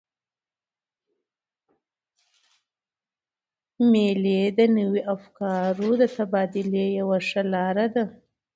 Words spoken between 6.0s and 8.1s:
د تبادلې یوه ښه لاره ده.